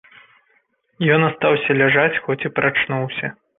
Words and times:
Ён 1.17 1.21
астаўся 1.29 1.77
ляжаць, 1.83 2.21
хоць 2.25 2.41
і 2.51 2.53
прачнуўся. 2.59 3.33